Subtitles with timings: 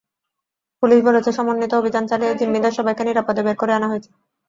[0.83, 4.09] Police বলেছে, সমন্বিত অভিযান চালিয়ে জিম্মিদের সবাইকে নিরাপদে বের করে আনা হয়েছে।